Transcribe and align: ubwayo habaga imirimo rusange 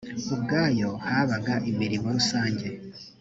ubwayo 0.33 0.89
habaga 1.07 1.53
imirimo 1.69 2.07
rusange 2.15 2.67